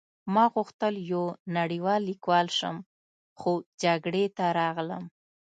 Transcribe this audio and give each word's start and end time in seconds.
ما 0.33 0.43
غوښتل 0.55 0.93
یو 1.11 1.23
نړۍوال 1.57 2.01
لیکوال 2.09 2.47
شم 2.57 2.75
خو 3.39 3.51
جګړې 3.83 4.25
ته 4.37 4.45
راغلم 4.59 5.03